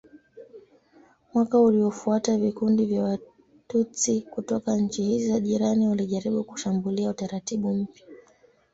[1.33, 8.05] Mwaka uliofuata vikundi vya Watutsi kutoka nchi hizi za jirani walijaribu kushambulia utaratibu mpya.